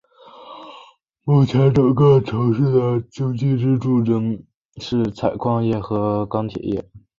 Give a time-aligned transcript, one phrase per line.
[1.25, 4.39] 目前整个城市的经济支柱依然
[4.77, 6.83] 是采矿业和钢铁业。